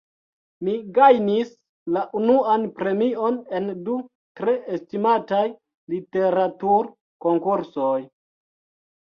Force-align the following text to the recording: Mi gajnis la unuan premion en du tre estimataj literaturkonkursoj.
Mi 0.67 0.73
gajnis 0.93 1.51
la 1.97 2.01
unuan 2.19 2.65
premion 2.79 3.37
en 3.59 3.67
du 3.91 3.99
tre 4.41 4.57
estimataj 4.79 5.43
literaturkonkursoj. 5.97 7.95